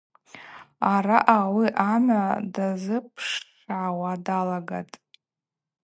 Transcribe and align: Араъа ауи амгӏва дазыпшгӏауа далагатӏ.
Араъа 0.93 1.35
ауи 1.45 1.67
амгӏва 1.91 2.23
дазыпшгӏауа 2.53 4.11
далагатӏ. 4.25 4.95